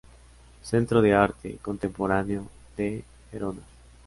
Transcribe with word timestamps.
Centro 0.63 0.99
de 1.03 1.13
Arte 1.13 1.59
Contemporáneo 1.61 2.47
de 2.75 3.03
Gerona. 3.29 3.61